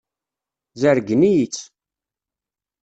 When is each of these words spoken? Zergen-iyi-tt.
Zergen-iyi-tt. 0.81 1.63